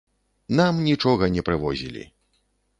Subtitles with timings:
[0.59, 2.03] Нам нічога не прывозілі.